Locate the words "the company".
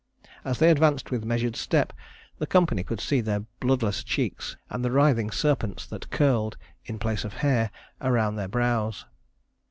2.39-2.81